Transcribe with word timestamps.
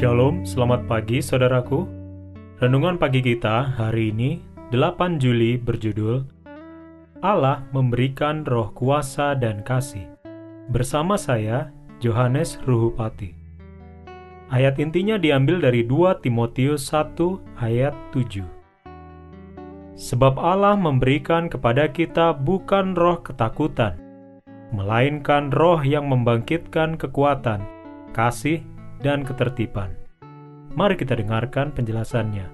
Shalom, 0.00 0.48
selamat 0.48 0.88
pagi 0.88 1.20
saudaraku. 1.20 1.84
Renungan 2.56 2.96
pagi 2.96 3.20
kita 3.20 3.76
hari 3.76 4.08
ini, 4.08 4.40
8 4.72 5.20
Juli 5.20 5.60
berjudul 5.60 6.24
Allah 7.20 7.68
memberikan 7.76 8.40
roh 8.48 8.72
kuasa 8.72 9.36
dan 9.36 9.60
kasih. 9.60 10.08
Bersama 10.72 11.20
saya, 11.20 11.68
Johannes 12.00 12.56
Ruhupati. 12.64 13.36
Ayat 14.48 14.80
intinya 14.80 15.20
diambil 15.20 15.60
dari 15.60 15.84
2 15.84 16.24
Timotius 16.24 16.88
1 16.88 17.60
ayat 17.60 17.92
7. 18.16 18.40
Sebab 20.00 20.40
Allah 20.40 20.80
memberikan 20.80 21.52
kepada 21.52 21.92
kita 21.92 22.32
bukan 22.32 22.96
roh 22.96 23.20
ketakutan, 23.20 24.00
melainkan 24.72 25.52
roh 25.52 25.84
yang 25.84 26.08
membangkitkan 26.08 26.96
kekuatan, 26.96 27.60
kasih, 28.16 28.64
dan 29.00 29.24
ketertiban. 29.26 29.96
Mari 30.76 30.94
kita 30.94 31.18
dengarkan 31.18 31.74
penjelasannya. 31.74 32.46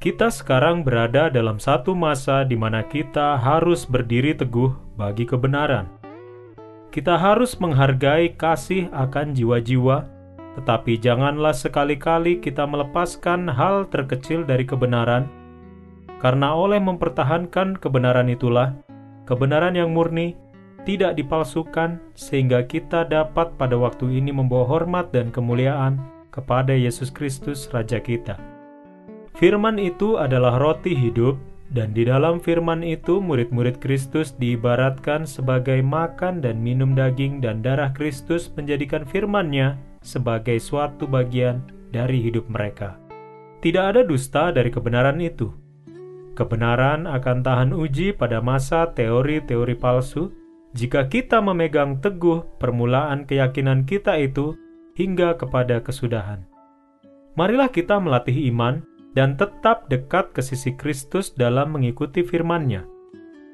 Kita 0.00 0.32
sekarang 0.32 0.80
berada 0.80 1.28
dalam 1.28 1.60
satu 1.60 1.92
masa 1.92 2.40
di 2.48 2.56
mana 2.56 2.80
kita 2.80 3.36
harus 3.36 3.84
berdiri 3.84 4.32
teguh 4.32 4.72
bagi 4.96 5.28
kebenaran. 5.28 5.84
Kita 6.88 7.20
harus 7.20 7.60
menghargai 7.60 8.32
kasih 8.32 8.88
akan 8.96 9.36
jiwa-jiwa, 9.36 10.08
tetapi 10.56 10.96
janganlah 10.98 11.52
sekali-kali 11.52 12.40
kita 12.40 12.64
melepaskan 12.64 13.46
hal 13.46 13.86
terkecil 13.92 14.42
dari 14.42 14.64
kebenaran, 14.64 15.28
karena 16.18 16.56
oleh 16.56 16.80
mempertahankan 16.80 17.76
kebenaran 17.78 18.26
itulah 18.32 18.74
kebenaran 19.28 19.76
yang 19.76 19.94
murni 19.94 20.34
tidak 20.84 21.16
dipalsukan, 21.16 22.00
sehingga 22.16 22.64
kita 22.64 23.06
dapat 23.08 23.54
pada 23.60 23.76
waktu 23.76 24.20
ini 24.20 24.32
membawa 24.32 24.66
hormat 24.66 25.12
dan 25.12 25.28
kemuliaan 25.28 26.00
kepada 26.30 26.72
Yesus 26.72 27.10
Kristus, 27.10 27.68
Raja 27.68 27.98
kita. 27.98 28.38
Firman 29.36 29.80
itu 29.80 30.20
adalah 30.20 30.60
roti 30.60 30.92
hidup, 30.92 31.38
dan 31.70 31.94
di 31.94 32.02
dalam 32.02 32.42
firman 32.42 32.82
itu 32.82 33.22
murid-murid 33.22 33.78
Kristus 33.78 34.34
diibaratkan 34.34 35.22
sebagai 35.22 35.78
makan 35.86 36.42
dan 36.42 36.58
minum 36.58 36.98
daging 36.98 37.38
dan 37.38 37.62
darah 37.62 37.94
Kristus 37.94 38.50
menjadikan 38.58 39.06
firman-Nya 39.06 39.78
sebagai 40.02 40.58
suatu 40.58 41.06
bagian 41.06 41.62
dari 41.94 42.18
hidup 42.26 42.50
mereka. 42.50 42.98
Tidak 43.62 43.84
ada 43.94 44.02
dusta 44.02 44.50
dari 44.50 44.72
kebenaran 44.72 45.20
itu. 45.22 45.52
Kebenaran 46.34 47.04
akan 47.04 47.44
tahan 47.44 47.70
uji 47.76 48.16
pada 48.16 48.40
masa 48.40 48.90
teori-teori 48.90 49.76
palsu, 49.76 50.32
jika 50.70 51.10
kita 51.10 51.42
memegang 51.42 51.98
teguh 51.98 52.46
permulaan 52.62 53.26
keyakinan 53.26 53.82
kita 53.82 54.14
itu 54.22 54.54
hingga 54.94 55.34
kepada 55.34 55.82
kesudahan. 55.82 56.46
Marilah 57.34 57.70
kita 57.70 57.98
melatih 57.98 58.50
iman 58.54 58.82
dan 59.14 59.34
tetap 59.34 59.90
dekat 59.90 60.30
ke 60.30 60.42
sisi 60.42 60.74
Kristus 60.78 61.34
dalam 61.34 61.74
mengikuti 61.74 62.22
firman-Nya. 62.22 62.86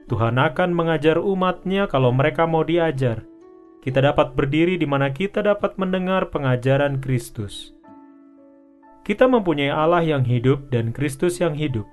Tuhan 0.06 0.37
akan 0.38 0.71
mengajar 0.71 1.19
umatnya 1.19 1.88
kalau 1.91 2.12
mereka 2.12 2.44
mau 2.44 2.62
diajar. 2.62 3.25
Kita 3.83 4.03
dapat 4.03 4.34
berdiri 4.34 4.77
di 4.77 4.87
mana 4.87 5.15
kita 5.15 5.43
dapat 5.43 5.78
mendengar 5.78 6.31
pengajaran 6.31 6.98
Kristus. 6.98 7.75
Kita 9.06 9.31
mempunyai 9.31 9.71
Allah 9.71 10.03
yang 10.03 10.27
hidup 10.27 10.66
dan 10.75 10.91
Kristus 10.91 11.38
yang 11.38 11.54
hidup. 11.54 11.87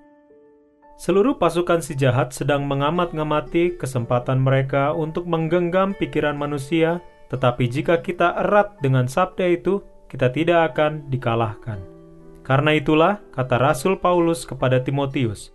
Seluruh 0.94 1.36
pasukan 1.42 1.82
si 1.82 1.98
jahat 1.98 2.32
sedang 2.32 2.70
mengamat-ngamati 2.70 3.82
kesempatan 3.82 4.40
mereka 4.40 4.94
untuk 4.94 5.26
menggenggam 5.26 5.98
pikiran 5.98 6.38
manusia, 6.38 7.02
tetapi 7.34 7.66
jika 7.66 8.00
kita 8.00 8.38
erat 8.46 8.78
dengan 8.80 9.10
sabda 9.10 9.58
itu, 9.58 9.82
kita 10.06 10.30
tidak 10.30 10.74
akan 10.74 11.10
dikalahkan. 11.10 11.82
Karena 12.46 12.78
itulah, 12.78 13.24
kata 13.34 13.58
Rasul 13.58 13.98
Paulus 13.98 14.46
kepada 14.46 14.78
Timotius, 14.84 15.54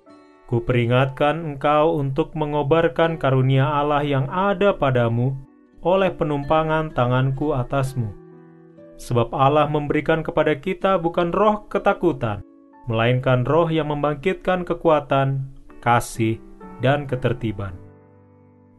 Kuperingatkan 0.49 1.45
engkau 1.45 2.01
untuk 2.01 2.33
mengobarkan 2.33 3.21
karunia 3.21 3.69
Allah 3.69 4.01
yang 4.01 4.25
ada 4.33 4.73
padamu 4.73 5.37
oleh 5.85 6.09
penumpangan 6.09 6.97
tanganku 6.97 7.53
atasmu. 7.53 8.09
Sebab 8.97 9.29
Allah 9.37 9.69
memberikan 9.69 10.25
kepada 10.25 10.57
kita 10.57 10.97
bukan 10.97 11.37
roh 11.37 11.69
ketakutan, 11.69 12.41
melainkan 12.89 13.45
roh 13.45 13.69
yang 13.69 13.93
membangkitkan 13.93 14.65
kekuatan, 14.65 15.45
kasih, 15.85 16.41
dan 16.81 17.05
ketertiban. 17.05 17.77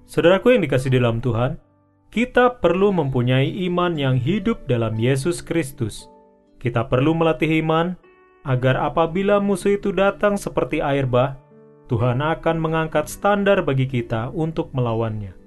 Saudaraku 0.09 0.57
yang 0.57 0.65
dikasih 0.65 0.89
dalam 0.89 1.21
Tuhan, 1.21 1.61
kita 2.09 2.57
perlu 2.57 2.89
mempunyai 2.89 3.69
iman 3.69 3.93
yang 3.93 4.17
hidup 4.17 4.65
dalam 4.65 4.97
Yesus 4.97 5.45
Kristus. 5.45 6.09
Kita 6.57 6.89
perlu 6.89 7.13
melatih 7.13 7.61
iman 7.61 7.93
agar 8.41 8.81
apabila 8.81 9.37
musuh 9.37 9.77
itu 9.77 9.93
datang 9.93 10.33
seperti 10.33 10.81
air 10.81 11.05
bah, 11.05 11.37
Tuhan 11.85 12.25
akan 12.25 12.57
mengangkat 12.57 13.05
standar 13.05 13.61
bagi 13.61 13.85
kita 13.85 14.33
untuk 14.33 14.73
melawannya. 14.73 15.37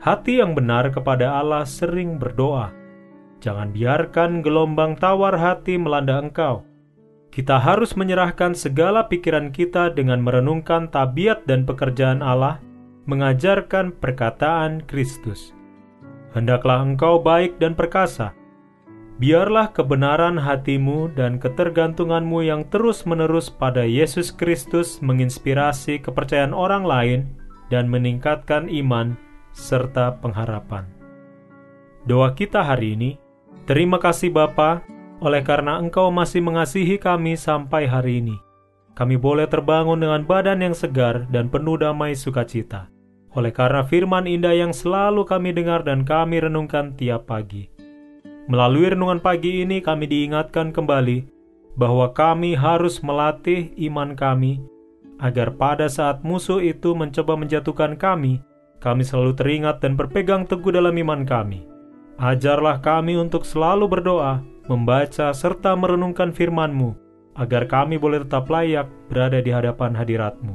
Hati 0.00 0.40
yang 0.40 0.56
benar 0.56 0.88
kepada 0.90 1.38
Allah 1.38 1.68
sering 1.68 2.16
berdoa. 2.16 2.72
Jangan 3.44 3.70
biarkan 3.70 4.40
gelombang 4.40 4.96
tawar 4.96 5.36
hati 5.36 5.76
melanda 5.76 6.18
engkau 6.18 6.71
kita 7.32 7.56
harus 7.56 7.96
menyerahkan 7.96 8.52
segala 8.52 9.08
pikiran 9.08 9.48
kita 9.48 9.88
dengan 9.96 10.20
merenungkan 10.20 10.92
tabiat 10.92 11.48
dan 11.48 11.64
pekerjaan 11.64 12.20
Allah, 12.20 12.60
mengajarkan 13.08 13.96
perkataan 13.96 14.84
Kristus. 14.84 15.56
Hendaklah 16.36 16.84
engkau 16.84 17.24
baik 17.24 17.56
dan 17.56 17.72
perkasa. 17.72 18.36
Biarlah 19.16 19.72
kebenaran 19.72 20.36
hatimu 20.36 21.16
dan 21.16 21.40
ketergantunganmu 21.40 22.44
yang 22.44 22.68
terus-menerus 22.68 23.48
pada 23.48 23.80
Yesus 23.80 24.28
Kristus 24.28 25.00
menginspirasi 25.00 26.04
kepercayaan 26.04 26.52
orang 26.52 26.84
lain 26.84 27.20
dan 27.72 27.88
meningkatkan 27.88 28.68
iman 28.68 29.16
serta 29.56 30.20
pengharapan. 30.20 30.84
Doa 32.04 32.34
kita 32.36 32.60
hari 32.60 32.92
ini, 32.98 33.10
terima 33.64 33.96
kasih 33.96 34.34
Bapa 34.34 34.82
oleh 35.22 35.46
karena 35.46 35.78
Engkau 35.78 36.10
masih 36.10 36.42
mengasihi 36.42 36.98
kami 36.98 37.38
sampai 37.38 37.86
hari 37.86 38.18
ini. 38.18 38.34
Kami 38.98 39.14
boleh 39.16 39.46
terbangun 39.46 40.02
dengan 40.02 40.26
badan 40.26 40.60
yang 40.60 40.74
segar 40.74 41.30
dan 41.30 41.48
penuh 41.48 41.78
damai 41.78 42.12
sukacita. 42.12 42.90
Oleh 43.32 43.54
karena 43.54 43.86
firman 43.86 44.28
indah 44.28 44.52
yang 44.52 44.74
selalu 44.74 45.24
kami 45.24 45.54
dengar 45.56 45.86
dan 45.86 46.04
kami 46.04 46.42
renungkan 46.42 46.92
tiap 46.98 47.30
pagi. 47.30 47.72
Melalui 48.50 48.92
renungan 48.92 49.22
pagi 49.22 49.64
ini 49.64 49.80
kami 49.80 50.10
diingatkan 50.10 50.74
kembali 50.74 51.24
bahwa 51.78 52.12
kami 52.12 52.52
harus 52.52 53.00
melatih 53.00 53.72
iman 53.88 54.12
kami 54.12 54.60
agar 55.22 55.54
pada 55.54 55.86
saat 55.88 56.20
musuh 56.26 56.60
itu 56.60 56.92
mencoba 56.92 57.38
menjatuhkan 57.38 57.96
kami, 57.96 58.42
kami 58.82 59.06
selalu 59.06 59.32
teringat 59.38 59.80
dan 59.80 59.94
berpegang 59.94 60.44
teguh 60.44 60.74
dalam 60.74 60.92
iman 60.98 61.22
kami. 61.24 61.64
Ajarlah 62.20 62.82
kami 62.84 63.16
untuk 63.16 63.48
selalu 63.48 63.88
berdoa 63.88 64.51
membaca 64.66 65.34
serta 65.34 65.74
merenungkan 65.74 66.30
firman-Mu, 66.30 66.94
agar 67.38 67.66
kami 67.66 67.96
boleh 67.96 68.22
tetap 68.22 68.46
layak 68.46 68.86
berada 69.08 69.40
di 69.40 69.50
hadapan 69.50 69.96
hadirat-Mu. 69.96 70.54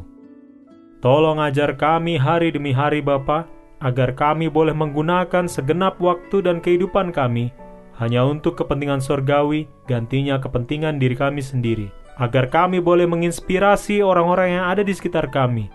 Tolong 1.01 1.38
ajar 1.42 1.77
kami 1.77 2.18
hari 2.18 2.50
demi 2.50 2.74
hari 2.74 3.04
Bapa, 3.04 3.45
agar 3.77 4.18
kami 4.18 4.50
boleh 4.50 4.74
menggunakan 4.74 5.45
segenap 5.45 6.01
waktu 6.01 6.42
dan 6.42 6.57
kehidupan 6.57 7.13
kami 7.13 7.54
hanya 7.98 8.21
untuk 8.25 8.57
kepentingan 8.62 9.01
sorgawi, 9.01 9.65
gantinya 9.89 10.38
kepentingan 10.38 11.01
diri 11.01 11.18
kami 11.18 11.42
sendiri, 11.42 11.89
agar 12.21 12.45
kami 12.50 12.77
boleh 12.77 13.09
menginspirasi 13.09 14.06
orang-orang 14.06 14.62
yang 14.62 14.65
ada 14.69 14.86
di 14.86 14.94
sekitar 14.94 15.33
kami. 15.33 15.69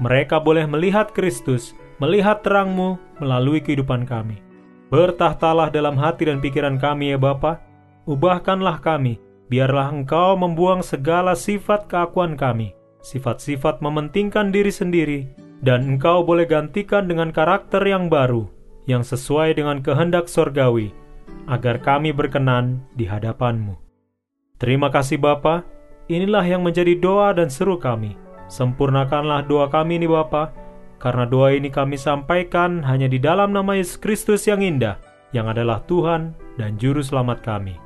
Mereka 0.00 0.40
boleh 0.40 0.64
melihat 0.64 1.12
Kristus, 1.12 1.76
melihat 2.00 2.40
terangmu 2.40 2.96
melalui 3.20 3.60
kehidupan 3.60 4.08
kami. 4.08 4.40
Bertahtalah 4.88 5.68
dalam 5.68 6.00
hati 6.00 6.28
dan 6.28 6.40
pikiran 6.40 6.80
kami 6.80 7.12
ya 7.12 7.18
Bapa, 7.20 7.60
ubahkanlah 8.06 8.80
kami, 8.80 9.18
biarlah 9.50 9.90
Engkau 9.90 10.38
membuang 10.38 10.80
segala 10.82 11.34
sifat 11.34 11.90
keakuan 11.90 12.38
kami, 12.38 12.72
sifat-sifat 13.02 13.82
mementingkan 13.82 14.50
diri 14.50 14.70
sendiri, 14.70 15.20
dan 15.62 15.86
Engkau 15.86 16.22
boleh 16.22 16.46
gantikan 16.46 17.06
dengan 17.10 17.34
karakter 17.34 17.82
yang 17.82 18.06
baru, 18.06 18.46
yang 18.86 19.02
sesuai 19.02 19.58
dengan 19.58 19.82
kehendak 19.82 20.30
sorgawi, 20.30 20.94
agar 21.50 21.82
kami 21.82 22.14
berkenan 22.14 22.82
di 22.94 23.06
hadapan-Mu. 23.06 23.74
Terima 24.56 24.88
kasih 24.88 25.20
Bapa, 25.20 25.66
inilah 26.08 26.42
yang 26.46 26.64
menjadi 26.64 26.96
doa 26.96 27.34
dan 27.36 27.52
seru 27.52 27.76
kami. 27.76 28.16
Sempurnakanlah 28.46 29.44
doa 29.44 29.66
kami 29.66 29.98
ini 29.98 30.08
Bapa, 30.08 30.54
karena 31.02 31.28
doa 31.28 31.52
ini 31.52 31.68
kami 31.68 31.98
sampaikan 32.00 32.80
hanya 32.86 33.10
di 33.10 33.20
dalam 33.20 33.52
nama 33.52 33.76
Yesus 33.76 34.00
Kristus 34.00 34.48
yang 34.48 34.64
indah, 34.64 34.96
yang 35.34 35.50
adalah 35.50 35.84
Tuhan 35.84 36.32
dan 36.56 36.80
Juru 36.80 37.04
Selamat 37.04 37.44
kami. 37.44 37.85